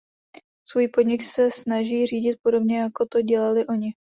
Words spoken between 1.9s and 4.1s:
řídit podobně jako to dělali oni.